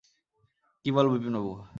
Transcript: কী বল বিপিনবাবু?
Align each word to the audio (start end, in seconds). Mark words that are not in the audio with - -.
কী 0.85 0.89
বল 0.95 1.05
বিপিনবাবু? 1.11 1.51